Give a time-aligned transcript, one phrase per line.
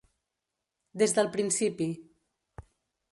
[1.01, 1.91] Des del principi.